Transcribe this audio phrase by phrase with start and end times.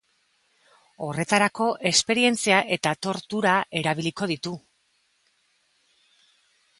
[1.07, 4.57] Horretarako, esperientzia eta tortura erabiliko ditu.